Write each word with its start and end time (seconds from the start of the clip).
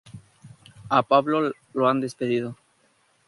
A 0.89 1.03
Pablo 1.03 1.53
le 1.75 1.87
han 1.87 2.01
despedido. 2.01 2.57